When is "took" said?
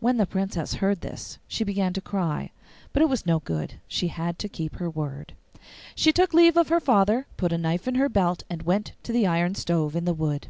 6.10-6.32